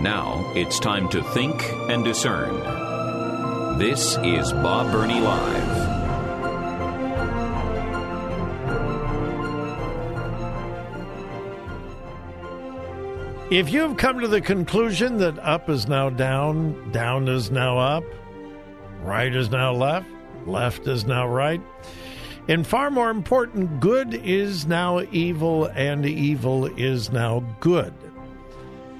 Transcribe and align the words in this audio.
Now 0.00 0.52
it's 0.54 0.78
time 0.78 1.08
to 1.08 1.22
think 1.22 1.62
and 1.88 2.04
discern. 2.04 3.78
This 3.78 4.18
is 4.22 4.52
Bob 4.52 4.92
Burney 4.92 5.20
Live. 5.20 5.86
If 13.50 13.72
you've 13.72 13.96
come 13.96 14.20
to 14.20 14.28
the 14.28 14.42
conclusion 14.42 15.16
that 15.18 15.38
up 15.38 15.70
is 15.70 15.88
now 15.88 16.10
down, 16.10 16.92
down 16.92 17.26
is 17.26 17.50
now 17.50 17.78
up, 17.78 18.04
right 19.02 19.34
is 19.34 19.50
now 19.50 19.72
left, 19.72 20.08
left 20.44 20.86
is 20.86 21.06
now 21.06 21.26
right, 21.26 21.62
and 22.48 22.66
far 22.66 22.90
more 22.90 23.08
important, 23.08 23.80
good 23.80 24.12
is 24.12 24.66
now 24.66 25.00
evil 25.10 25.66
and 25.66 26.04
evil 26.04 26.66
is 26.66 27.10
now 27.10 27.40
good. 27.60 27.94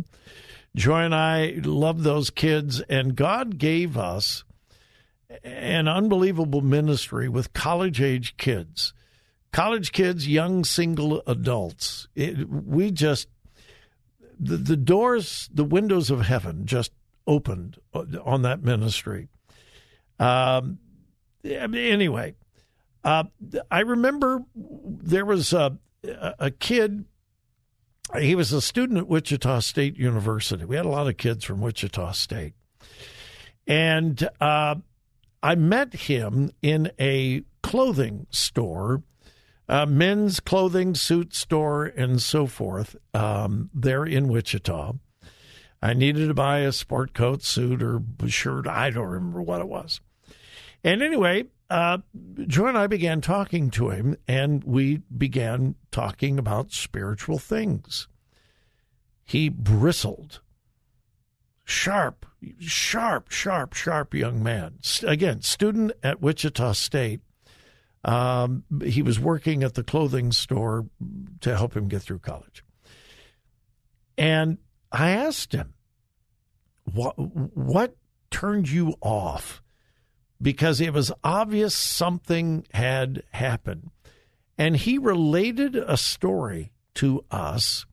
Joy 0.74 1.00
and 1.00 1.14
I 1.14 1.60
loved 1.62 2.02
those 2.02 2.30
kids, 2.30 2.80
and 2.82 3.14
God 3.14 3.58
gave 3.58 3.96
us 3.96 4.44
an 5.44 5.88
unbelievable 5.88 6.60
ministry 6.60 7.28
with 7.28 7.52
college 7.52 8.00
age 8.00 8.36
kids, 8.36 8.94
college 9.52 9.92
kids, 9.92 10.28
young 10.28 10.64
single 10.64 11.22
adults. 11.26 12.08
It, 12.14 12.48
we 12.48 12.90
just 12.90 13.28
the, 14.38 14.56
the 14.56 14.76
doors, 14.76 15.48
the 15.52 15.64
windows 15.64 16.10
of 16.10 16.22
heaven 16.22 16.66
just 16.66 16.92
opened 17.26 17.78
on 17.92 18.42
that 18.42 18.62
ministry. 18.62 19.28
Um, 20.18 20.78
anyway, 21.44 22.34
uh, 23.04 23.24
I 23.70 23.80
remember 23.80 24.44
there 24.54 25.24
was 25.24 25.52
a, 25.52 25.78
a 26.38 26.50
kid. 26.50 27.04
He 28.18 28.34
was 28.34 28.52
a 28.52 28.60
student 28.60 28.98
at 28.98 29.08
Wichita 29.08 29.60
State 29.60 29.96
University. 29.96 30.64
We 30.64 30.76
had 30.76 30.86
a 30.86 30.90
lot 30.90 31.08
of 31.08 31.16
kids 31.16 31.44
from 31.44 31.60
Wichita 31.60 32.12
State. 32.12 32.54
And 33.66 34.28
uh, 34.40 34.76
I 35.42 35.54
met 35.54 35.92
him 35.94 36.50
in 36.62 36.90
a 36.98 37.44
clothing 37.62 38.26
store 38.30 39.02
uh, 39.68 39.86
men's 39.86 40.40
clothing, 40.40 40.94
suit 40.94 41.34
store, 41.34 41.86
and 41.86 42.20
so 42.20 42.46
forth 42.46 42.94
um, 43.14 43.70
there 43.72 44.04
in 44.04 44.28
Wichita. 44.28 44.92
I 45.80 45.94
needed 45.94 46.28
to 46.28 46.34
buy 46.34 46.58
a 46.58 46.72
sport 46.72 47.14
coat, 47.14 47.42
suit, 47.42 47.82
or 47.82 48.02
shirt. 48.26 48.66
I 48.66 48.90
don't 48.90 49.08
remember 49.08 49.40
what 49.40 49.60
it 49.60 49.68
was. 49.68 50.00
And 50.84 51.02
anyway, 51.02 51.44
uh, 51.72 51.98
Joy 52.46 52.68
and 52.68 52.78
I 52.78 52.86
began 52.86 53.20
talking 53.20 53.70
to 53.70 53.90
him, 53.90 54.16
and 54.28 54.62
we 54.64 54.98
began 55.16 55.74
talking 55.90 56.38
about 56.38 56.72
spiritual 56.72 57.38
things. 57.38 58.08
He 59.24 59.48
bristled. 59.48 60.40
Sharp, 61.64 62.26
sharp, 62.58 63.30
sharp, 63.30 63.72
sharp 63.72 64.14
young 64.14 64.42
man. 64.42 64.78
Again, 65.02 65.40
student 65.42 65.92
at 66.02 66.20
Wichita 66.20 66.72
State 66.72 67.20
um, 68.04 68.64
he 68.84 69.02
was 69.02 69.20
working 69.20 69.62
at 69.62 69.74
the 69.74 69.84
clothing 69.84 70.32
store 70.32 70.86
to 71.40 71.56
help 71.56 71.76
him 71.76 71.88
get 71.88 72.02
through 72.02 72.18
college. 72.18 72.64
And 74.18 74.58
I 74.90 75.10
asked 75.10 75.52
him, 75.52 75.74
what, 76.92 77.14
what 77.16 77.96
turned 78.30 78.68
you 78.68 78.94
off? 79.00 79.61
Because 80.42 80.80
it 80.80 80.92
was 80.92 81.12
obvious 81.22 81.74
something 81.74 82.66
had 82.74 83.22
happened. 83.30 83.90
And 84.58 84.76
he 84.76 84.98
related 84.98 85.76
a 85.76 85.96
story 85.96 86.72
to 86.94 87.24
us 87.30 87.86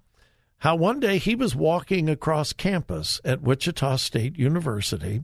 how 0.58 0.76
one 0.76 1.00
day 1.00 1.20
he 1.20 1.36
was 1.36 1.56
walking 1.56 2.10
across 2.10 2.52
campus 2.52 3.22
at 3.24 3.42
Wichita 3.42 3.96
State 3.96 4.38
University 4.38 5.24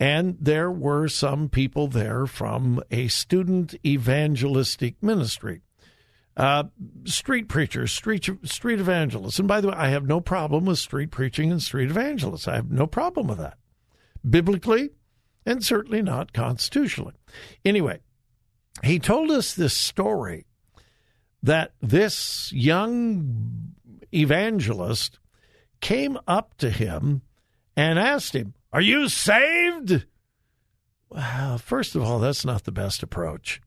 and 0.00 0.36
there 0.40 0.70
were 0.70 1.08
some 1.08 1.48
people 1.48 1.86
there 1.86 2.26
from 2.26 2.82
a 2.90 3.08
student 3.08 3.74
evangelistic 3.86 5.00
ministry. 5.02 5.62
Uh, 6.36 6.64
street 7.04 7.48
preachers, 7.48 7.92
street 7.92 8.28
street 8.42 8.80
evangelists. 8.80 9.38
And 9.38 9.46
by 9.46 9.60
the 9.60 9.68
way, 9.68 9.74
I 9.76 9.88
have 9.88 10.04
no 10.04 10.20
problem 10.20 10.64
with 10.64 10.80
street 10.80 11.12
preaching 11.12 11.52
and 11.52 11.62
street 11.62 11.90
evangelists. 11.90 12.48
I 12.48 12.56
have 12.56 12.72
no 12.72 12.88
problem 12.88 13.28
with 13.28 13.38
that, 13.38 13.56
biblically, 14.28 14.90
and 15.46 15.64
certainly 15.64 16.02
not 16.02 16.32
constitutionally. 16.32 17.14
Anyway, 17.64 18.00
he 18.82 18.98
told 18.98 19.30
us 19.30 19.54
this 19.54 19.74
story 19.74 20.46
that 21.42 21.72
this 21.82 22.52
young 22.52 23.74
evangelist 24.12 25.18
came 25.80 26.18
up 26.26 26.56
to 26.56 26.70
him 26.70 27.22
and 27.76 27.98
asked 27.98 28.34
him, 28.34 28.54
are 28.72 28.80
you 28.80 29.08
saved? 29.08 30.06
Well, 31.10 31.58
first 31.58 31.94
of 31.94 32.02
all, 32.02 32.18
that's 32.18 32.44
not 32.44 32.64
the 32.64 32.72
best 32.72 33.02
approach. 33.02 33.60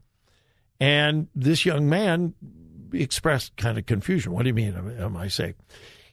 And 0.79 1.27
this 1.33 1.65
young 1.65 1.87
man 1.87 2.33
expressed 2.93 3.55
kind 3.57 3.77
of 3.77 3.85
confusion. 3.85 4.33
What 4.33 4.43
do 4.43 4.49
you 4.49 4.53
mean? 4.53 4.75
Am 4.99 5.15
I 5.15 5.27
saved? 5.27 5.61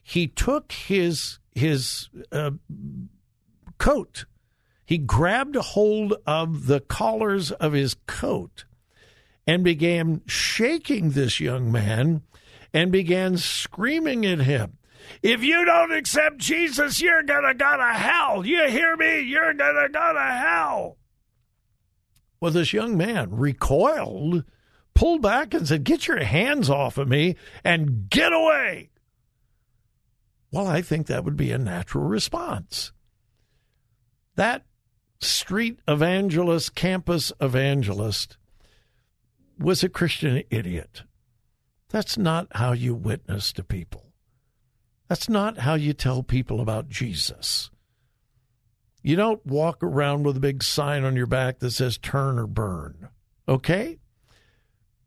He 0.01 0.27
took 0.27 0.71
his 0.71 1.39
his 1.53 2.09
uh, 2.31 2.51
coat. 3.77 4.25
He 4.85 4.97
grabbed 4.97 5.55
hold 5.55 6.13
of 6.27 6.67
the 6.67 6.79
collars 6.79 7.51
of 7.51 7.73
his 7.73 7.95
coat 8.05 8.65
and 9.47 9.63
began 9.63 10.21
shaking 10.27 11.11
this 11.11 11.39
young 11.39 11.71
man 11.71 12.21
and 12.73 12.91
began 12.91 13.37
screaming 13.37 14.25
at 14.25 14.39
him. 14.39 14.77
If 15.21 15.43
you 15.43 15.65
don't 15.65 15.91
accept 15.91 16.37
Jesus, 16.37 17.01
you're 17.01 17.23
going 17.23 17.45
to 17.45 17.53
go 17.53 17.77
to 17.77 17.93
hell. 17.93 18.45
You 18.45 18.67
hear 18.67 18.95
me? 18.95 19.21
You're 19.21 19.53
going 19.53 19.75
to 19.75 19.89
go 19.91 20.13
to 20.13 20.21
hell. 20.21 20.97
Well, 22.39 22.51
this 22.51 22.73
young 22.73 22.97
man 22.97 23.31
recoiled, 23.31 24.43
pulled 24.93 25.21
back, 25.21 25.53
and 25.53 25.67
said, 25.67 25.83
Get 25.83 26.07
your 26.07 26.23
hands 26.23 26.69
off 26.69 26.97
of 26.97 27.07
me 27.07 27.35
and 27.63 28.09
get 28.09 28.33
away. 28.33 28.89
Well, 30.51 30.67
I 30.67 30.81
think 30.81 31.07
that 31.07 31.23
would 31.23 31.37
be 31.37 31.51
a 31.51 31.57
natural 31.57 32.05
response. 32.05 32.91
That 34.35 34.63
street 35.25 35.79
evangelist, 35.87 36.75
campus 36.75 37.31
evangelist, 37.39 38.37
was 39.59 39.83
a 39.83 39.89
Christian 39.89 40.43
idiot. 40.49 41.03
That's 41.89 42.17
not 42.17 42.47
how 42.51 42.73
you 42.73 42.93
witness 42.93 43.53
to 43.53 43.63
people. 43.63 44.11
That's 45.07 45.29
not 45.29 45.59
how 45.59 45.75
you 45.75 45.93
tell 45.93 46.23
people 46.23 46.59
about 46.59 46.89
Jesus. 46.89 47.69
You 49.03 49.15
don't 49.15 49.45
walk 49.45 49.83
around 49.83 50.23
with 50.23 50.37
a 50.37 50.41
big 50.41 50.63
sign 50.63 51.03
on 51.03 51.15
your 51.15 51.27
back 51.27 51.59
that 51.59 51.71
says 51.71 51.97
turn 51.97 52.39
or 52.39 52.47
burn. 52.47 53.09
Okay? 53.47 53.99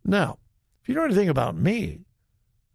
Now, 0.04 0.38
if 0.80 0.88
you 0.88 0.94
know 0.94 1.04
anything 1.04 1.28
about 1.28 1.56
me, 1.56 2.06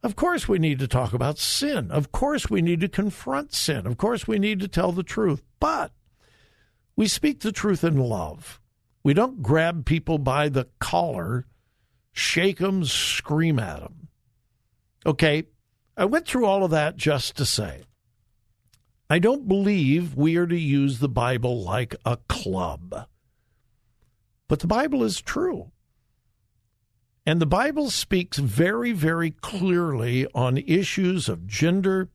of 0.04 0.18
course 0.18 0.50
we 0.50 0.60
need 0.60 0.80
to 0.80 0.88
talk 0.88 1.14
about 1.14 1.40
sin. 1.40 1.90
Of 1.92 2.12
course 2.12 2.50
we 2.50 2.62
need 2.62 2.82
to 2.82 2.90
confront 2.90 3.54
sin. 3.54 3.88
Of 3.88 3.98
course 3.98 4.28
we 4.28 4.38
need 4.38 4.60
to 4.60 4.68
tell 4.68 4.92
the 4.92 5.02
truth. 5.02 5.42
But 5.62 5.94
we 6.96 7.08
speak 7.08 7.40
the 7.40 7.52
truth 7.52 7.84
in 7.84 7.98
love. 7.98 8.62
We 9.04 9.14
don't 9.14 9.42
grab 9.42 9.86
people 9.86 10.18
by 10.18 10.50
the 10.50 10.68
collar, 10.80 11.46
shake 12.12 12.60
them, 12.60 12.86
scream 12.86 13.60
at 13.60 13.80
them. 13.80 14.08
Okay, 15.06 15.44
I 15.98 16.06
went 16.06 16.28
through 16.28 16.46
all 16.46 16.64
of 16.64 16.72
that 16.72 16.96
just 16.96 17.36
to 17.38 17.46
say 17.46 17.84
I 19.10 19.20
don't 19.20 19.48
believe 19.48 20.16
we 20.16 20.38
are 20.38 20.48
to 20.48 20.58
use 20.58 21.00
the 21.00 21.10
Bible 21.10 21.62
like 21.64 21.96
a 22.06 22.18
club. 22.28 23.08
But 24.48 24.60
the 24.60 24.68
Bible 24.68 25.04
is 25.04 25.22
true. 25.22 25.72
And 27.26 27.42
the 27.42 27.46
Bible 27.46 27.90
speaks 27.90 28.38
very, 28.38 28.92
very 28.92 29.32
clearly 29.32 30.28
on 30.34 30.58
issues 30.58 31.30
of 31.30 31.48
gender, 31.48 32.10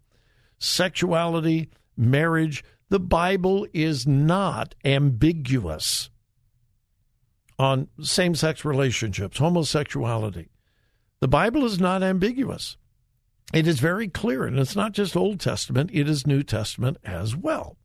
sexuality, 0.58 1.70
marriage. 1.96 2.62
The 2.90 3.00
Bible 3.00 3.66
is 3.72 4.06
not 4.06 4.74
ambiguous 4.84 6.10
on 7.58 7.88
same 8.00 8.34
sex 8.34 8.64
relationships, 8.64 9.38
homosexuality. 9.38 10.48
The 11.20 11.28
Bible 11.28 11.64
is 11.64 11.80
not 11.80 12.02
ambiguous. 12.02 12.76
It 13.52 13.66
is 13.66 13.80
very 13.80 14.08
clear, 14.08 14.44
and 14.44 14.58
it's 14.58 14.76
not 14.76 14.92
just 14.92 15.16
Old 15.16 15.40
Testament, 15.40 15.90
it 15.92 16.08
is 16.08 16.26
New 16.26 16.42
Testament 16.42 16.98
as 17.02 17.34
well. 17.34 17.76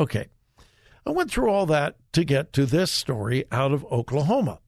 Okay, 0.00 0.28
I 1.06 1.10
went 1.10 1.30
through 1.30 1.50
all 1.50 1.66
that 1.66 1.96
to 2.12 2.24
get 2.24 2.52
to 2.54 2.64
this 2.64 2.90
story 2.90 3.44
out 3.52 3.72
of 3.72 3.84
Oklahoma. 3.86 4.60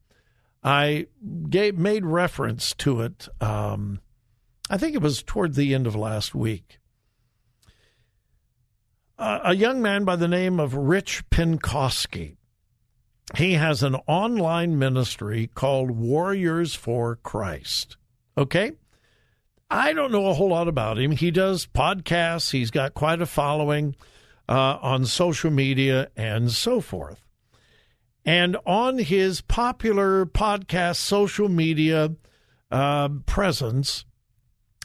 I 0.63 1.07
gave, 1.49 1.79
made 1.79 2.05
reference 2.05 2.75
to 2.75 3.01
it, 3.01 3.29
um, 3.41 4.01
I 4.69 4.77
think 4.77 4.95
it 4.95 5.03
was 5.03 5.23
toward 5.23 5.55
the 5.55 5.75
end 5.75 5.87
of 5.87 5.95
last 5.95 6.35
week. 6.35 6.79
Uh, 9.19 9.41
a 9.45 9.55
young 9.55 9.81
man 9.81 10.05
by 10.05 10.15
the 10.15 10.29
name 10.29 10.61
of 10.61 10.75
Rich 10.75 11.25
Penkoski. 11.31 12.37
He 13.35 13.55
has 13.55 13.83
an 13.83 13.97
online 14.07 14.79
ministry 14.79 15.51
called 15.55 15.91
Warriors 15.91 16.75
for 16.75 17.17
Christ. 17.17 17.97
Okay? 18.37 18.73
I 19.71 19.95
don't 19.95 20.13
know 20.13 20.27
a 20.27 20.35
whole 20.35 20.51
lot 20.51 20.69
about 20.69 20.99
him. 20.99 21.13
He 21.13 21.31
does 21.31 21.67
podcasts, 21.67 22.53
he's 22.53 22.71
got 22.71 22.93
quite 22.93 23.23
a 23.23 23.27
following 23.27 23.97
uh, 24.49 24.79
on 24.83 25.07
social 25.07 25.51
media 25.51 26.11
and 26.15 26.53
so 26.53 26.83
forth. 26.83 27.25
And 28.25 28.57
on 28.67 28.99
his 28.99 29.41
popular 29.41 30.27
podcast 30.27 30.97
social 30.97 31.49
media 31.49 32.15
uh, 32.71 33.09
presence, 33.25 34.05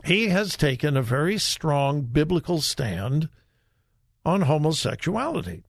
he 0.06 0.30
has 0.30 0.56
taken 0.56 0.95
a 0.95 1.01
very 1.01 1.38
strong 1.38 2.04
biblical 2.04 2.62
stand 2.62 3.28
on 4.25 4.41
homosexuality. 4.41 5.63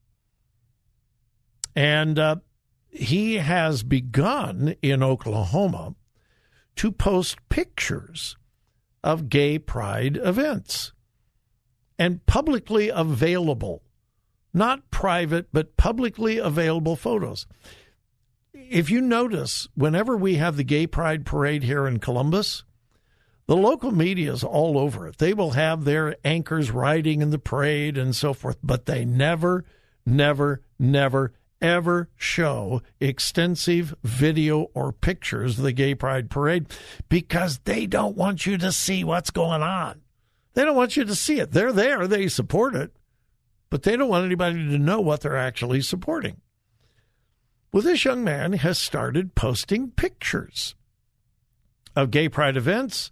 And 1.74 2.18
uh, 2.18 2.36
he 2.90 3.36
has 3.36 3.82
begun 3.82 4.74
in 4.82 5.02
Oklahoma 5.02 5.94
to 6.76 6.92
post 6.92 7.38
pictures 7.48 8.36
of 9.02 9.28
gay 9.28 9.58
pride 9.58 10.18
events 10.22 10.92
and 11.98 12.24
publicly 12.26 12.88
available, 12.88 13.82
not 14.52 14.90
private, 14.90 15.46
but 15.52 15.76
publicly 15.76 16.38
available 16.38 16.96
photos. 16.96 17.46
If 18.52 18.90
you 18.90 19.00
notice, 19.00 19.68
whenever 19.74 20.16
we 20.16 20.36
have 20.36 20.56
the 20.56 20.64
gay 20.64 20.86
pride 20.86 21.24
parade 21.24 21.62
here 21.62 21.86
in 21.86 21.98
Columbus, 21.98 22.64
the 23.46 23.56
local 23.56 23.90
media 23.90 24.32
is 24.32 24.44
all 24.44 24.78
over 24.78 25.08
it. 25.08 25.18
They 25.18 25.34
will 25.34 25.50
have 25.50 25.84
their 25.84 26.16
anchors 26.24 26.70
riding 26.70 27.22
in 27.22 27.30
the 27.30 27.38
parade 27.38 27.98
and 27.98 28.14
so 28.14 28.32
forth, 28.32 28.56
but 28.62 28.86
they 28.86 29.04
never, 29.04 29.64
never, 30.06 30.62
never, 30.78 31.32
ever 31.60 32.08
show 32.16 32.82
extensive 33.00 33.94
video 34.02 34.70
or 34.74 34.92
pictures 34.92 35.58
of 35.58 35.64
the 35.64 35.72
Gay 35.72 35.94
Pride 35.94 36.30
Parade 36.30 36.66
because 37.08 37.58
they 37.64 37.86
don't 37.86 38.16
want 38.16 38.46
you 38.46 38.58
to 38.58 38.72
see 38.72 39.04
what's 39.04 39.30
going 39.30 39.62
on. 39.62 40.02
They 40.54 40.64
don't 40.64 40.76
want 40.76 40.96
you 40.96 41.04
to 41.04 41.14
see 41.14 41.40
it. 41.40 41.52
They're 41.52 41.72
there, 41.72 42.06
they 42.06 42.28
support 42.28 42.74
it, 42.74 42.92
but 43.70 43.84
they 43.84 43.96
don't 43.96 44.08
want 44.08 44.26
anybody 44.26 44.56
to 44.68 44.78
know 44.78 45.00
what 45.00 45.22
they're 45.22 45.36
actually 45.36 45.80
supporting. 45.80 46.40
Well, 47.72 47.82
this 47.82 48.04
young 48.04 48.22
man 48.22 48.52
has 48.52 48.78
started 48.78 49.34
posting 49.34 49.92
pictures 49.92 50.74
of 51.96 52.10
gay 52.10 52.28
pride 52.28 52.56
events, 52.56 53.10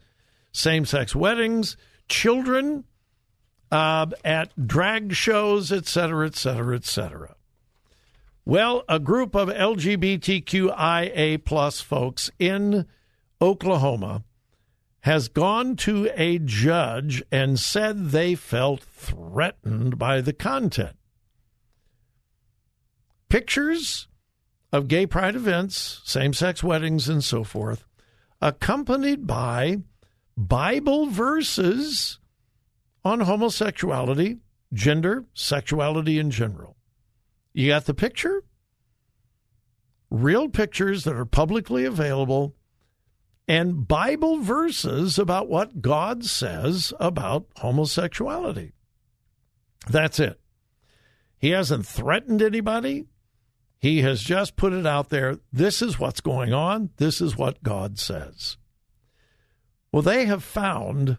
same 0.53 0.85
sex 0.85 1.15
weddings, 1.15 1.77
children 2.09 2.85
uh, 3.71 4.07
at 4.25 4.67
drag 4.67 5.13
shows, 5.13 5.71
etc., 5.71 6.27
etc., 6.27 6.27
et 6.27 6.37
cetera, 6.37 6.77
et 6.77 6.85
cetera. 6.85 7.35
Well, 8.45 8.85
a 8.89 8.99
group 8.99 9.35
of 9.35 9.49
LGBTQIA 9.49 11.45
plus 11.45 11.81
folks 11.81 12.31
in 12.39 12.87
Oklahoma 13.41 14.25
has 15.03 15.29
gone 15.29 15.77
to 15.77 16.11
a 16.15 16.39
judge 16.39 17.23
and 17.31 17.59
said 17.59 18.11
they 18.11 18.35
felt 18.35 18.83
threatened 18.83 19.99
by 19.99 20.21
the 20.21 20.33
content. 20.33 20.97
Pictures 23.29 24.09
of 24.73 24.89
gay 24.89 25.07
pride 25.07 25.37
events, 25.37 26.01
same 26.05 26.33
sex 26.33 26.63
weddings, 26.63 27.09
and 27.09 27.25
so 27.25 27.45
forth, 27.45 27.87
accompanied 28.41 29.27
by 29.27 29.79
Bible 30.37 31.07
verses 31.07 32.19
on 33.05 33.21
homosexuality, 33.21 34.39
gender, 34.73 35.25
sexuality 35.35 36.19
in 36.19 36.31
general. 36.31 36.77
You 37.53 37.69
got 37.69 37.87
the 37.87 37.95
picture? 37.95 38.45
Real 40.11 40.49
pictures 40.49 41.05
that 41.05 41.17
are 41.17 41.25
publicly 41.25 41.85
available 41.85 42.55
and 43.51 43.89
Bible 43.89 44.39
verses 44.39 45.19
about 45.19 45.49
what 45.49 45.83
God 45.83 46.25
says 46.25 46.93
about 47.01 47.47
homosexuality. 47.57 48.75
That's 49.89 50.21
it. 50.21 50.41
He 51.37 51.51
hasn't 51.51 51.85
threatened 51.85 52.43
anybody. 52.43 53.07
He 53.79 54.03
has 54.03 54.23
just 54.23 54.55
put 54.55 54.73
it 54.73 54.87
out 54.87 55.09
there. 55.09 55.39
This 55.53 55.83
is 55.83 55.99
what's 55.99 56.21
going 56.21 56.53
on. 56.53 56.91
This 56.99 57.21
is 57.21 57.37
what 57.37 57.63
God 57.65 57.99
says. 57.99 58.57
Well, 59.93 60.03
they 60.03 60.27
have 60.27 60.45
found 60.45 61.19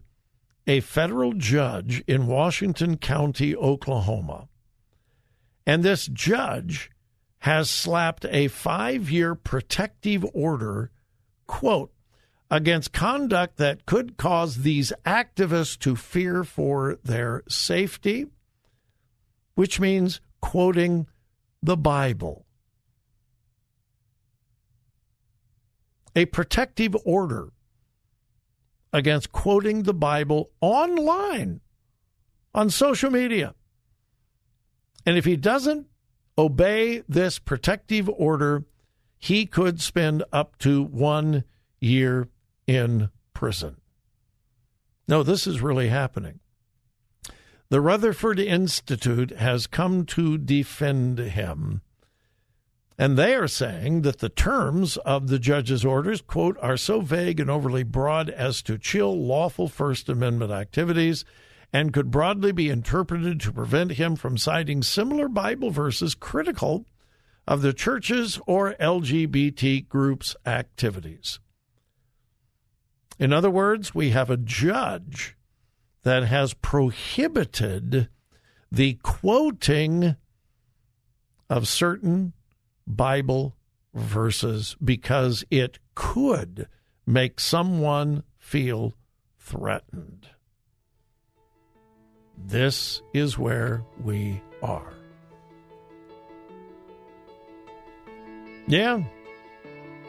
a 0.65 0.79
federal 0.79 1.33
judge 1.33 2.03
in 2.07 2.27
Washington 2.27 2.97
County, 2.97 3.55
Oklahoma, 3.55 4.47
and 5.65 5.83
this 5.83 6.07
judge 6.07 6.89
has 7.39 7.69
slapped 7.69 8.25
a 8.29 8.47
five 8.47 9.09
year 9.09 9.35
protective 9.35 10.25
order, 10.33 10.91
quote, 11.47 11.91
against 12.49 12.93
conduct 12.93 13.57
that 13.57 13.85
could 13.85 14.17
cause 14.17 14.57
these 14.57 14.93
activists 15.05 15.77
to 15.79 15.95
fear 15.95 16.43
for 16.43 16.97
their 17.03 17.43
safety, 17.47 18.27
which 19.55 19.79
means 19.79 20.21
quoting 20.39 21.07
the 21.63 21.77
Bible. 21.77 22.45
A 26.15 26.25
protective 26.25 26.95
order 27.05 27.51
against 28.93 29.31
quoting 29.31 29.83
the 29.83 29.93
Bible 29.93 30.49
online 30.59 31.61
on 32.53 32.69
social 32.69 33.09
media. 33.09 33.55
And 35.05 35.17
if 35.17 35.25
he 35.25 35.35
doesn't 35.35 35.87
obey 36.37 37.03
this 37.07 37.39
protective 37.39 38.09
order, 38.09 38.65
he 39.17 39.45
could 39.45 39.81
spend 39.81 40.23
up 40.31 40.57
to 40.59 40.83
one 40.83 41.43
year 41.79 42.27
in 42.67 43.09
prison. 43.33 43.77
No, 45.07 45.23
this 45.23 45.47
is 45.47 45.61
really 45.61 45.89
happening. 45.89 46.39
The 47.69 47.81
Rutherford 47.81 48.39
Institute 48.39 49.31
has 49.37 49.67
come 49.67 50.05
to 50.07 50.37
defend 50.37 51.19
him. 51.19 51.81
And 53.01 53.17
they 53.17 53.33
are 53.33 53.47
saying 53.47 54.03
that 54.03 54.19
the 54.19 54.29
terms 54.29 54.95
of 54.97 55.27
the 55.27 55.39
judge's 55.39 55.83
orders, 55.83 56.21
quote, 56.21 56.55
are 56.61 56.77
so 56.77 57.01
vague 57.01 57.39
and 57.39 57.49
overly 57.49 57.81
broad 57.81 58.29
as 58.29 58.61
to 58.61 58.77
chill 58.77 59.25
lawful 59.25 59.67
First 59.67 60.07
Amendment 60.07 60.51
activities 60.51 61.25
and 61.73 61.93
could 61.93 62.11
broadly 62.11 62.51
be 62.51 62.69
interpreted 62.69 63.39
to 63.39 63.51
prevent 63.51 63.93
him 63.93 64.15
from 64.15 64.37
citing 64.37 64.83
similar 64.83 65.27
Bible 65.27 65.71
verses 65.71 66.13
critical 66.13 66.85
of 67.47 67.63
the 67.63 67.73
church's 67.73 68.39
or 68.45 68.75
LGBT 68.75 69.87
groups' 69.89 70.35
activities. 70.45 71.39
In 73.17 73.33
other 73.33 73.49
words, 73.49 73.95
we 73.95 74.11
have 74.11 74.29
a 74.29 74.37
judge 74.37 75.35
that 76.03 76.25
has 76.25 76.53
prohibited 76.53 78.09
the 78.71 78.99
quoting 79.01 80.17
of 81.49 81.67
certain 81.67 82.33
Bible 82.87 83.55
verses 83.93 84.75
because 84.83 85.43
it 85.49 85.79
could 85.95 86.67
make 87.05 87.39
someone 87.39 88.23
feel 88.37 88.93
threatened. 89.37 90.27
This 92.37 93.01
is 93.13 93.37
where 93.37 93.83
we 94.03 94.41
are. 94.63 94.93
Yeah. 98.67 99.03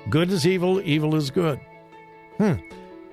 Good 0.09 0.31
is 0.31 0.47
evil, 0.47 0.81
evil 0.83 1.15
is 1.15 1.31
good. 1.31 1.61
Hmm. 2.39 2.55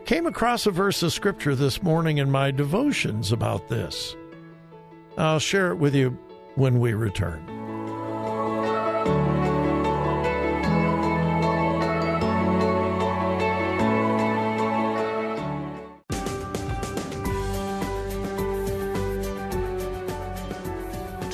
Came 0.06 0.26
across 0.26 0.66
a 0.66 0.72
verse 0.72 1.04
of 1.04 1.14
scripture 1.14 1.56
this 1.56 1.84
morning 1.84 2.18
in 2.18 2.32
my 2.32 2.52
devotions 2.52 3.32
about 3.32 3.68
this. 3.70 4.16
I'll 5.18 5.40
share 5.40 5.72
it 5.72 5.76
with 5.76 5.94
you 5.94 6.18
when 6.56 6.80
we 6.80 6.94
return. 6.94 7.59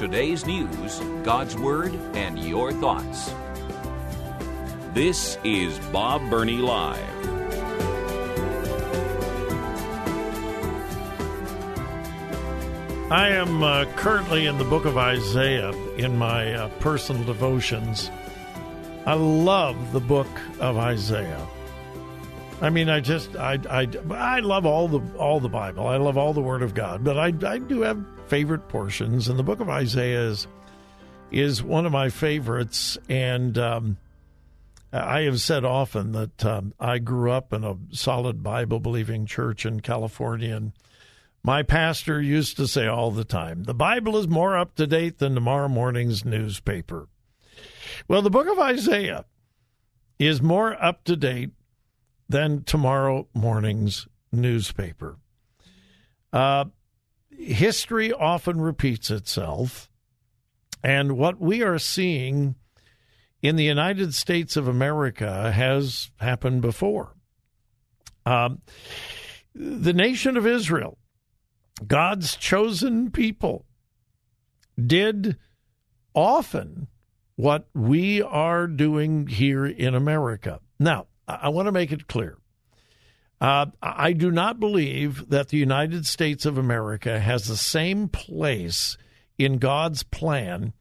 Today's 0.05 0.45
news, 0.45 0.99
God's 1.23 1.57
Word, 1.57 1.91
and 2.13 2.37
your 2.37 2.71
thoughts. 2.71 3.33
This 4.93 5.39
is 5.43 5.79
Bob 5.87 6.29
Burney 6.29 6.57
Live. 6.57 6.99
I 13.11 13.29
am 13.29 13.63
uh, 13.63 13.85
currently 13.95 14.45
in 14.45 14.59
the 14.59 14.63
book 14.63 14.85
of 14.85 14.95
Isaiah 14.95 15.71
in 15.95 16.15
my 16.15 16.53
uh, 16.53 16.69
personal 16.79 17.23
devotions. 17.23 18.11
I 19.07 19.15
love 19.15 19.91
the 19.91 20.01
book 20.01 20.29
of 20.59 20.77
Isaiah. 20.77 21.47
I 22.61 22.69
mean, 22.69 22.89
I 22.89 23.01
just 23.01 23.35
I, 23.35 23.59
I, 23.69 23.87
I 24.11 24.39
love 24.39 24.65
all 24.65 24.87
the 24.87 25.01
all 25.17 25.39
the 25.39 25.49
Bible. 25.49 25.87
I 25.87 25.97
love 25.97 26.17
all 26.17 26.33
the 26.33 26.41
Word 26.41 26.61
of 26.61 26.73
God, 26.73 27.03
but 27.03 27.17
I 27.17 27.33
I 27.45 27.57
do 27.59 27.81
have 27.81 28.03
favorite 28.27 28.69
portions, 28.69 29.27
and 29.27 29.37
the 29.37 29.43
book 29.43 29.59
of 29.59 29.69
Isaiah 29.69 30.29
is 30.29 30.47
is 31.31 31.61
one 31.61 31.85
of 31.85 31.91
my 31.91 32.09
favorites. 32.09 32.97
And 33.09 33.57
um, 33.57 33.97
I 34.93 35.21
have 35.21 35.41
said 35.41 35.65
often 35.65 36.13
that 36.13 36.45
um, 36.45 36.73
I 36.79 36.99
grew 36.99 37.31
up 37.31 37.51
in 37.51 37.63
a 37.63 37.75
solid 37.91 38.41
Bible 38.41 38.79
believing 38.79 39.25
church 39.25 39.65
in 39.65 39.81
California, 39.81 40.55
and 40.55 40.71
my 41.43 41.61
pastor 41.61 42.21
used 42.21 42.55
to 42.57 42.67
say 42.67 42.87
all 42.87 43.11
the 43.11 43.25
time, 43.25 43.63
the 43.65 43.73
Bible 43.73 44.17
is 44.17 44.27
more 44.27 44.57
up 44.57 44.75
to 44.75 44.87
date 44.87 45.19
than 45.19 45.35
tomorrow 45.35 45.67
morning's 45.67 46.23
newspaper. 46.23 47.09
Well, 48.07 48.21
the 48.21 48.29
book 48.29 48.47
of 48.47 48.59
Isaiah 48.59 49.25
is 50.17 50.41
more 50.41 50.81
up 50.81 51.03
to 51.03 51.15
date 51.15 51.51
than 52.27 52.63
tomorrow 52.63 53.27
morning's 53.33 54.07
newspaper. 54.31 55.17
Uh, 56.33 56.65
history 57.29 58.11
often 58.11 58.59
repeats 58.59 59.09
itself, 59.11 59.89
and 60.83 61.17
what 61.17 61.39
we 61.39 61.61
are 61.61 61.79
seeing 61.79 62.55
in 63.41 63.55
the 63.55 63.63
United 63.63 64.13
States 64.13 64.57
of 64.57 64.67
America 64.67 65.51
has 65.51 66.09
happened 66.17 66.61
before. 66.61 67.15
Um, 68.25 68.61
the 69.53 69.93
nation 69.93 70.35
of 70.35 70.47
Israel 70.47 70.97
God's 71.85 72.35
chosen 72.37 73.11
people 73.11 73.65
did 74.83 75.37
often 76.13 76.87
what 77.35 77.67
we 77.73 78.21
are 78.21 78.65
doing 78.67 79.27
here 79.27 79.65
in 79.65 79.93
America. 79.93 80.61
Now, 80.79 81.07
I 81.27 81.49
want 81.49 81.67
to 81.67 81.71
make 81.71 81.91
it 81.91 82.07
clear. 82.07 82.37
Uh, 83.41 83.67
I 83.81 84.13
do 84.13 84.31
not 84.31 84.59
believe 84.59 85.29
that 85.29 85.49
the 85.49 85.57
United 85.57 86.05
States 86.05 86.45
of 86.45 86.57
America 86.57 87.19
has 87.19 87.45
the 87.45 87.57
same 87.57 88.07
place 88.07 88.97
in 89.37 89.57
God's 89.57 90.03
plan 90.03 90.73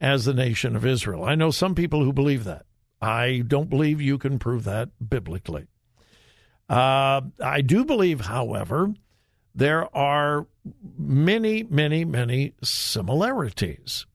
as 0.00 0.24
the 0.24 0.34
nation 0.34 0.76
of 0.76 0.84
Israel. 0.84 1.24
I 1.24 1.34
know 1.34 1.50
some 1.50 1.74
people 1.74 2.04
who 2.04 2.12
believe 2.12 2.44
that. 2.44 2.66
I 3.00 3.42
don't 3.46 3.70
believe 3.70 4.00
you 4.00 4.18
can 4.18 4.38
prove 4.38 4.64
that 4.64 4.90
biblically. 5.06 5.66
Uh, 6.68 7.22
I 7.42 7.60
do 7.60 7.84
believe, 7.84 8.22
however, 8.22 8.92
there 9.54 9.94
are 9.96 10.46
many, 10.98 11.62
many, 11.62 12.04
many 12.04 12.54
similarities. 12.62 14.06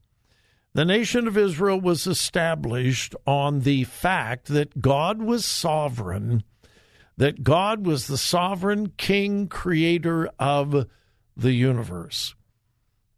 The 0.73 0.85
nation 0.85 1.27
of 1.27 1.38
Israel 1.38 1.81
was 1.81 2.05
established 2.05 3.15
on 3.25 3.61
the 3.61 3.85
fact 3.85 4.47
that 4.49 4.81
God 4.81 5.21
was 5.21 5.43
sovereign, 5.45 6.43
that 7.17 7.43
God 7.43 7.85
was 7.88 8.05
the 8.07 8.17
sovereign 8.17 8.93
king 8.95 9.47
creator 9.47 10.29
of 10.38 10.88
the 11.35 11.53
universe. 11.53 12.35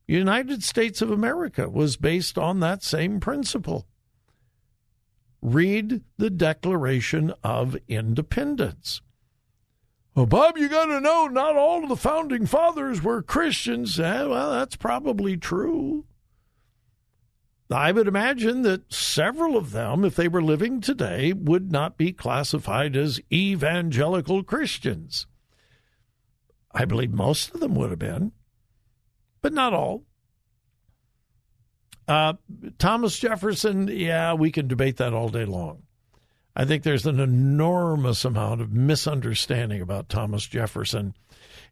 United 0.08 0.64
States 0.64 1.02
of 1.02 1.12
America 1.12 1.70
was 1.70 1.98
based 1.98 2.38
on 2.38 2.60
that 2.60 2.84
same 2.84 3.20
principle. 3.20 3.86
Read 5.42 6.02
the 6.18 6.30
Declaration 6.30 7.34
of 7.44 7.76
Independence. 7.88 9.02
Well, 10.16 10.26
Bob, 10.26 10.58
you 10.58 10.68
got 10.68 10.86
to 10.86 11.00
know 11.00 11.28
not 11.28 11.56
all 11.56 11.84
of 11.84 11.90
the 11.90 11.96
founding 11.96 12.46
fathers 12.46 13.02
were 13.02 13.22
Christians. 13.22 14.00
Eh, 14.00 14.24
well, 14.26 14.52
that's 14.52 14.76
probably 14.76 15.38
true. 15.38 16.06
I 17.74 17.92
would 17.92 18.08
imagine 18.08 18.64
that 18.64 18.92
several 18.92 19.56
of 19.56 19.72
them, 19.72 20.04
if 20.04 20.16
they 20.16 20.28
were 20.28 20.42
living 20.42 20.82
today, 20.82 21.34
would 21.34 21.72
not 21.72 21.98
be 21.98 22.12
classified 22.12 22.96
as 22.96 23.22
evangelical 23.32 24.44
Christians. 24.44 25.28
I 26.74 26.86
believe 26.86 27.12
most 27.12 27.54
of 27.54 27.60
them 27.60 27.76
would 27.76 27.90
have 27.90 28.00
been, 28.00 28.32
but 29.42 29.54
not 29.54 29.74
all. 29.74 30.04
Uh, 32.08 32.34
Thomas 32.78 33.18
Jefferson, 33.18 33.88
yeah, 33.88 34.34
we 34.34 34.52
can 34.52 34.68
debate 34.68 34.98
that 34.98 35.14
all 35.14 35.30
day 35.30 35.46
long. 35.46 35.84
I 36.56 36.66
think 36.66 36.84
there's 36.84 37.06
an 37.06 37.20
enormous 37.20 38.26
amount 38.26 38.60
of 38.62 38.74
misunderstanding 38.74 39.82
about 39.82 40.10
Thomas 40.10 40.46
Jefferson. 40.46 41.14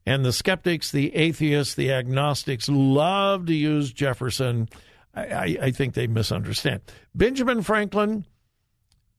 And 0.06 0.24
the 0.24 0.32
skeptics, 0.32 0.92
the 0.92 1.14
atheists, 1.16 1.76
the 1.76 1.92
agnostics 1.92 2.70
love 2.70 3.48
to 3.48 3.54
use 3.54 3.92
Jefferson. 3.92 4.70
I, 5.16 5.58
I, 5.62 5.72
think 5.72 5.94
they 5.94 6.08
misunderstand. 6.08 6.82
Benjamin 7.16 7.64
Franklin 7.64 8.26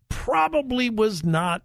probably 0.08 0.88
was 0.88 1.24
not 1.24 1.62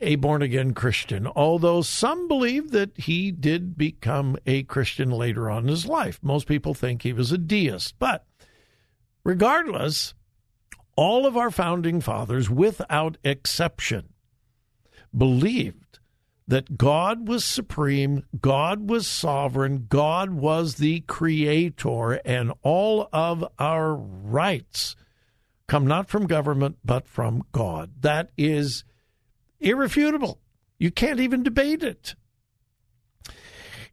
a 0.00 0.16
born 0.16 0.42
again 0.42 0.74
Christian, 0.74 1.26
although 1.26 1.82
some 1.82 2.28
believe 2.28 2.70
that 2.70 2.96
he 2.96 3.30
did 3.30 3.76
become 3.76 4.36
a 4.46 4.62
Christian 4.64 5.10
later 5.10 5.50
on 5.50 5.64
in 5.64 5.68
his 5.68 5.86
life. 5.86 6.18
Most 6.22 6.46
people 6.46 6.74
think 6.74 7.02
he 7.02 7.12
was 7.12 7.32
a 7.32 7.38
deist. 7.38 7.94
But 7.98 8.26
regardless, 9.24 10.14
all 10.96 11.26
of 11.26 11.36
our 11.36 11.50
founding 11.50 12.00
fathers, 12.00 12.50
without 12.50 13.16
exception, 13.24 14.12
believed 15.16 15.85
that 16.48 16.78
God 16.78 17.28
was 17.28 17.44
supreme, 17.44 18.24
God 18.40 18.88
was 18.88 19.06
sovereign, 19.06 19.86
God 19.88 20.30
was 20.30 20.76
the 20.76 21.00
creator, 21.00 22.12
and 22.24 22.52
all 22.62 23.08
of 23.12 23.44
our 23.58 23.94
rights 23.94 24.94
come 25.66 25.86
not 25.86 26.08
from 26.08 26.26
government, 26.26 26.78
but 26.84 27.08
from 27.08 27.42
God. 27.52 27.90
That 28.00 28.30
is 28.36 28.84
irrefutable. 29.58 30.40
You 30.78 30.90
can't 30.90 31.20
even 31.20 31.42
debate 31.42 31.82
it. 31.82 32.14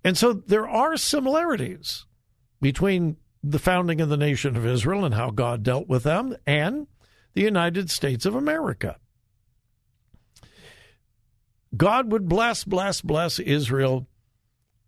And 0.04 0.18
so 0.18 0.34
there 0.34 0.68
are 0.68 0.98
similarities 0.98 2.06
between 2.62 3.18
the 3.42 3.60
founding 3.60 4.00
of 4.02 4.10
the 4.10 4.18
nation 4.18 4.56
of 4.56 4.66
Israel 4.66 5.06
and 5.06 5.16
how 5.16 5.32
God 5.32 5.64
dealt 5.64 5.88
with 5.88 6.04
them 6.04 6.36
and 6.46 6.88
the 7.34 7.42
United 7.42 7.90
States 7.90 8.26
of 8.26 8.36
America. 8.36 8.98
God 11.76 12.12
would 12.12 12.28
bless, 12.28 12.64
bless, 12.64 13.02
bless 13.02 13.40
Israel, 13.40 14.08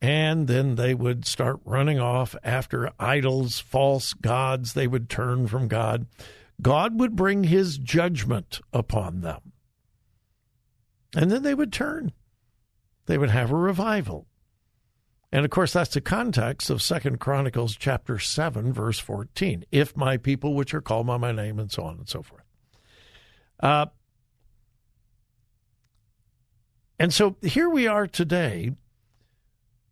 and 0.01 0.47
then 0.47 0.75
they 0.75 0.93
would 0.93 1.25
start 1.25 1.59
running 1.65 1.99
off 1.99 2.35
after 2.43 2.91
idols, 2.99 3.59
false 3.59 4.13
gods. 4.13 4.73
They 4.73 4.87
would 4.87 5.09
turn 5.09 5.47
from 5.47 5.67
God. 5.67 6.05
God 6.61 6.99
would 6.99 7.15
bring 7.15 7.45
his 7.45 7.77
judgment 7.77 8.61
upon 8.71 9.21
them. 9.21 9.53
And 11.15 11.31
then 11.31 11.43
they 11.43 11.55
would 11.55 11.73
turn. 11.73 12.11
They 13.05 13.17
would 13.17 13.29
have 13.29 13.51
a 13.51 13.55
revival. 13.55 14.27
And 15.31 15.43
of 15.43 15.51
course, 15.51 15.73
that's 15.73 15.93
the 15.93 16.01
context 16.01 16.69
of 16.69 16.81
Second 16.81 17.19
Chronicles 17.19 17.75
chapter 17.75 18.19
7, 18.19 18.71
verse 18.71 18.99
14. 18.99 19.65
If 19.71 19.97
my 19.97 20.17
people, 20.17 20.53
which 20.53 20.73
are 20.73 20.81
called 20.81 21.07
by 21.07 21.17
my 21.17 21.31
name, 21.31 21.59
and 21.59 21.71
so 21.71 21.83
on 21.83 21.97
and 21.97 22.09
so 22.09 22.21
forth. 22.21 22.43
Uh, 23.59 23.87
and 26.99 27.13
so 27.13 27.35
here 27.41 27.69
we 27.69 27.87
are 27.87 28.07
today 28.07 28.71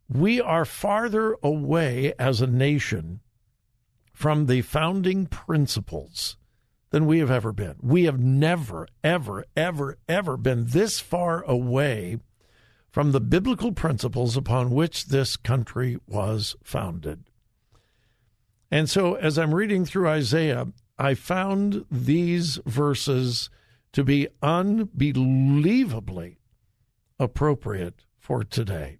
we 0.08 0.40
are 0.40 0.64
farther 0.64 1.36
away 1.42 2.14
as 2.18 2.40
a 2.40 2.46
nation 2.46 3.20
from 4.12 4.46
the 4.46 4.62
founding 4.62 5.26
principles 5.26 6.36
than 6.90 7.06
we 7.06 7.18
have 7.18 7.30
ever 7.30 7.52
been. 7.52 7.74
We 7.80 8.04
have 8.04 8.20
never, 8.20 8.86
ever, 9.02 9.44
ever, 9.56 9.98
ever 10.08 10.36
been 10.36 10.66
this 10.66 11.00
far 11.00 11.42
away 11.42 12.18
from 12.90 13.10
the 13.10 13.20
biblical 13.20 13.72
principles 13.72 14.36
upon 14.36 14.70
which 14.70 15.06
this 15.06 15.36
country 15.36 15.98
was 16.06 16.54
founded. 16.62 17.24
And 18.70 18.88
so, 18.88 19.14
as 19.14 19.36
I'm 19.38 19.54
reading 19.54 19.84
through 19.84 20.08
Isaiah, 20.08 20.68
I 20.96 21.14
found 21.14 21.84
these 21.90 22.60
verses 22.66 23.50
to 23.92 24.04
be 24.04 24.28
unbelievably 24.42 26.38
appropriate 27.24 28.04
for 28.18 28.44
today. 28.44 28.98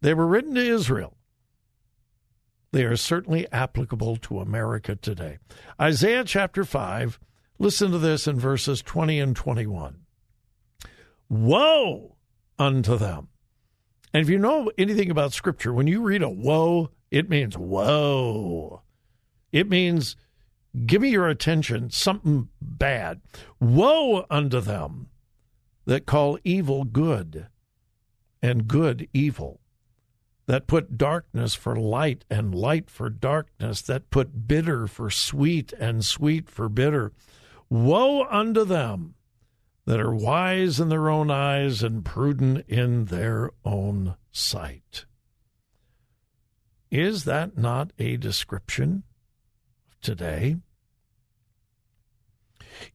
They 0.00 0.14
were 0.14 0.26
written 0.26 0.54
to 0.54 0.60
Israel. 0.60 1.16
They 2.72 2.84
are 2.84 2.96
certainly 2.96 3.50
applicable 3.52 4.16
to 4.16 4.40
America 4.40 4.96
today. 4.96 5.38
Isaiah 5.80 6.24
chapter 6.24 6.64
5, 6.64 7.18
listen 7.58 7.90
to 7.90 7.98
this 7.98 8.26
in 8.26 8.38
verses 8.38 8.80
20 8.80 9.18
and 9.20 9.36
21. 9.36 10.00
Woe 11.28 12.16
unto 12.58 12.96
them. 12.96 13.28
And 14.14 14.22
if 14.22 14.28
you 14.28 14.38
know 14.38 14.70
anything 14.78 15.10
about 15.10 15.32
Scripture, 15.32 15.72
when 15.72 15.86
you 15.86 16.02
read 16.02 16.22
a 16.22 16.28
woe, 16.28 16.90
it 17.10 17.28
means 17.28 17.58
woe. 17.58 18.82
It 19.52 19.68
means 19.68 20.16
give 20.86 21.02
me 21.02 21.10
your 21.10 21.28
attention, 21.28 21.90
something 21.90 22.48
bad. 22.60 23.20
Woe 23.58 24.26
unto 24.30 24.60
them 24.60 25.08
that 25.86 26.06
call 26.06 26.38
evil 26.44 26.84
good 26.84 27.48
and 28.42 28.68
good 28.68 29.08
evil 29.12 29.60
that 30.50 30.66
put 30.66 30.98
darkness 30.98 31.54
for 31.54 31.76
light 31.76 32.24
and 32.28 32.52
light 32.52 32.90
for 32.90 33.08
darkness, 33.08 33.82
that 33.82 34.10
put 34.10 34.48
bitter 34.48 34.88
for 34.88 35.08
sweet 35.08 35.72
and 35.74 36.04
sweet 36.04 36.50
for 36.50 36.68
bitter. 36.68 37.12
Woe 37.68 38.24
unto 38.24 38.64
them 38.64 39.14
that 39.84 40.00
are 40.00 40.12
wise 40.12 40.80
in 40.80 40.88
their 40.88 41.08
own 41.08 41.30
eyes 41.30 41.84
and 41.84 42.04
prudent 42.04 42.64
in 42.66 43.04
their 43.04 43.50
own 43.64 44.16
sight. 44.32 45.04
Is 46.90 47.22
that 47.26 47.56
not 47.56 47.92
a 48.00 48.16
description 48.16 49.04
of 49.88 50.00
today? 50.00 50.56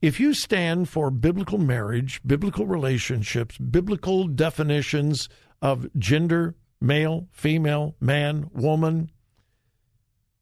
If 0.00 0.20
you 0.20 0.34
stand 0.34 0.88
for 0.88 1.10
biblical 1.10 1.58
marriage, 1.58 2.20
biblical 2.26 2.66
relationships, 2.66 3.58
biblical 3.58 4.28
definitions 4.28 5.28
of 5.62 5.88
gender, 5.98 6.54
male, 6.80 7.28
female, 7.32 7.96
man, 8.00 8.50
woman, 8.52 9.10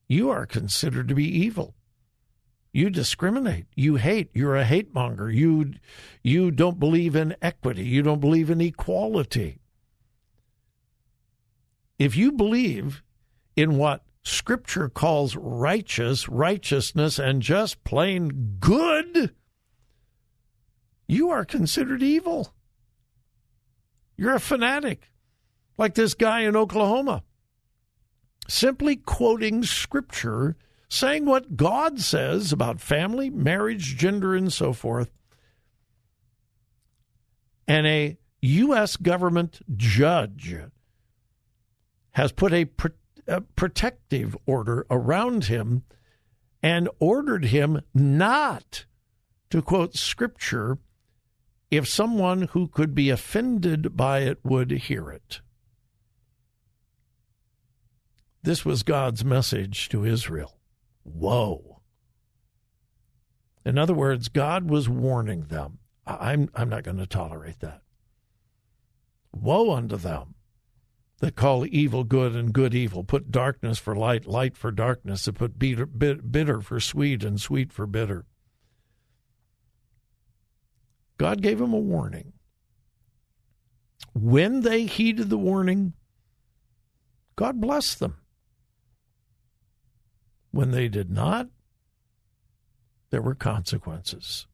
you 0.09 0.31
are 0.31 0.47
considered 0.47 1.09
to 1.09 1.15
be 1.15 1.27
evil. 1.27 1.75
You 2.73 2.91
discriminate. 2.91 3.67
You 3.77 3.97
hate. 3.97 4.31
You're 4.35 4.57
a 4.57 4.65
hate 4.65 4.93
monger. 4.93 5.31
You, 5.31 5.75
you 6.23 6.51
don't 6.51 6.81
believe 6.81 7.15
in 7.15 7.37
equity. 7.41 7.85
You 7.85 8.03
don't 8.03 8.21
believe 8.21 8.51
in 8.51 8.61
equality. 8.61 9.61
If 11.99 12.17
you 12.17 12.33
believe 12.33 13.03
in 13.55 13.79
what 13.79 14.04
Scripture 14.25 14.89
calls 14.89 15.37
righteous, 15.37 16.29
righteousness, 16.29 17.19
and 17.19 17.43
just 17.43 17.85
plain 17.85 18.57
good, 18.59 19.35
you 21.07 21.29
are 21.29 21.45
considered 21.45 22.03
evil. 22.03 22.55
You're 24.17 24.35
a 24.35 24.41
fanatic 24.41 25.11
like 25.77 25.95
this 25.95 26.15
guy 26.15 26.41
in 26.41 26.57
Oklahoma, 26.57 27.23
simply 28.49 28.97
quoting 28.97 29.63
scripture, 29.63 30.57
saying 30.89 31.27
what 31.27 31.57
God 31.57 32.01
says 32.01 32.53
about 32.53 32.81
family, 32.81 33.29
marriage, 33.29 33.97
gender, 33.97 34.35
and 34.35 34.51
so 34.51 34.73
forth. 34.73 35.11
And 37.69 37.87
a 37.87 38.17
U.S. 38.41 38.97
government 38.97 39.61
judge 39.77 40.57
has 42.13 42.33
put 42.33 42.53
a, 42.53 42.67
a 43.27 43.41
protective 43.41 44.37
order 44.47 44.87
around 44.91 45.45
him 45.45 45.85
and 46.63 46.89
ordered 46.99 47.47
him 47.47 47.81
not 47.93 48.87
to 49.51 49.63
quote 49.63 49.95
scripture 49.95 50.79
if 51.71 51.89
someone 51.89 52.43
who 52.53 52.69
could 52.69 52.95
be 52.95 53.11
offended 53.11 53.97
by 53.97 54.21
it 54.21 54.39
would 54.45 54.71
hear 54.71 55.11
it. 55.11 55.41
This 58.43 58.65
was 58.65 58.83
God's 58.83 59.25
message 59.25 59.89
to 59.89 60.05
Israel. 60.05 60.59
Whoa. 61.03 61.81
In 63.65 63.79
other 63.79 63.95
words, 63.95 64.29
God 64.29 64.69
was 64.69 64.89
warning 64.89 65.45
them. 65.45 65.79
I'm, 66.07 66.51
I'm 66.55 66.69
not 66.69 66.83
going 66.83 66.99
to 66.99 67.07
tolerate 67.07 67.61
that. 67.61 67.81
Woe 69.33 69.73
unto 69.73 69.97
them 69.97 70.34
that 71.21 71.37
call 71.37 71.65
evil 71.67 72.05
good 72.05 72.35
and 72.35 72.53
good 72.53 72.75
evil, 72.75 73.05
put 73.05 73.31
darkness 73.31 73.79
for 73.79 73.95
light, 73.95 74.27
light 74.27 74.57
for 74.57 74.71
darkness, 74.71 75.25
that 75.25 75.35
put 75.35 75.59
bitter, 75.59 76.61
for 76.61 76.81
sweet 76.81 77.25
and 77.25 77.41
sweet 77.41 77.73
for 77.73 77.87
bitter. 77.87 78.27
God 81.17 81.41
gave 81.41 81.59
them 81.59 81.73
a 81.73 81.79
warning. 81.79 82.33
When 84.13 84.61
they 84.63 84.87
heeded 84.87 85.31
the 85.31 85.39
warning, 85.39 85.95
God 87.37 87.61
blessed 87.61 88.01
them. 88.01 88.17
When 90.51 90.71
they 90.71 90.89
did 90.89 91.11
not, 91.11 91.49
there 93.11 93.23
were 93.23 93.35
consequences. 93.35 94.47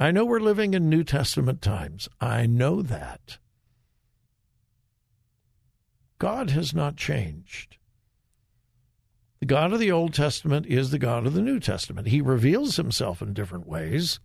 I 0.00 0.10
know 0.10 0.24
we're 0.24 0.40
living 0.40 0.74
in 0.74 0.88
New 0.88 1.04
Testament 1.04 1.62
times. 1.62 2.08
I 2.20 2.46
know 2.46 2.82
that. 2.82 3.38
God 6.22 6.50
has 6.50 6.72
not 6.72 6.94
changed. 6.94 7.78
The 9.40 9.46
God 9.46 9.72
of 9.72 9.80
the 9.80 9.90
Old 9.90 10.14
Testament 10.14 10.66
is 10.66 10.92
the 10.92 10.98
God 11.00 11.26
of 11.26 11.34
the 11.34 11.42
New 11.42 11.58
Testament. 11.58 12.06
He 12.06 12.20
reveals 12.20 12.76
himself 12.76 13.20
in 13.20 13.34
different 13.34 13.66
ways. 13.66 14.20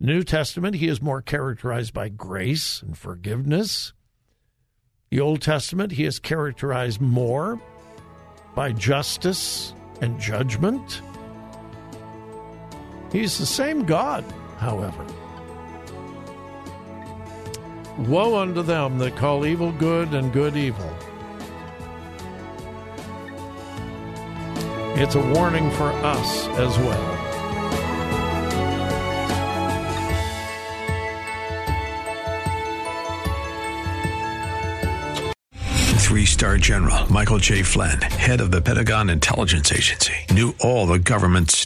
New 0.00 0.22
Testament, 0.22 0.76
he 0.76 0.88
is 0.88 1.02
more 1.02 1.20
characterized 1.20 1.92
by 1.92 2.08
grace 2.08 2.80
and 2.80 2.96
forgiveness. 2.96 3.92
The 5.10 5.20
Old 5.20 5.42
Testament, 5.42 5.92
he 5.92 6.06
is 6.06 6.18
characterized 6.18 7.02
more 7.02 7.60
by 8.54 8.72
justice 8.72 9.74
and 10.00 10.18
judgment. 10.18 11.02
He's 13.12 13.36
the 13.36 13.44
same 13.44 13.84
God, 13.84 14.24
however. 14.56 15.04
Woe 17.98 18.38
unto 18.38 18.62
them 18.62 18.96
that 19.00 19.16
call 19.16 19.44
evil 19.44 19.72
good 19.72 20.14
and 20.14 20.32
good 20.32 20.56
evil. 20.56 20.96
It's 24.98 25.14
a 25.14 25.20
warning 25.20 25.70
for 25.72 25.92
us 25.92 26.48
as 26.56 26.78
well. 26.78 27.16
Three 35.98 36.24
star 36.24 36.56
general 36.56 37.12
Michael 37.12 37.36
J. 37.36 37.62
Flynn, 37.62 38.00
head 38.00 38.40
of 38.40 38.50
the 38.50 38.62
Pentagon 38.62 39.10
Intelligence 39.10 39.70
Agency, 39.70 40.14
knew 40.30 40.54
all 40.60 40.86
the 40.86 40.98
government's 40.98 41.65